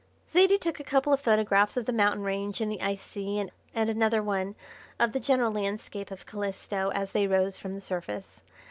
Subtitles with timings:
[0.33, 3.51] Zaidie took a couple of photographs of the mountain range and the ice sea and
[3.87, 4.55] another one
[4.99, 8.41] of the general landscape of Calisto as they rose from the surface.